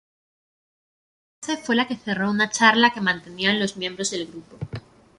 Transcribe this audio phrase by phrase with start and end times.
[1.43, 4.57] Esa frase fue la que cerró una charla que mantenían los miembros del grupo.